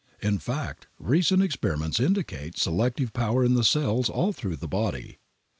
In 0.19 0.39
fact 0.39 0.87
recent 0.97 1.43
experiments 1.43 1.99
indicate 1.99 2.57
selective 2.57 3.13
power 3.13 3.45
in 3.45 3.53
the 3.53 3.63
cells 3.63 4.09
all 4.09 4.33
through 4.33 4.55
the 4.55 4.67
body. 4.67 5.19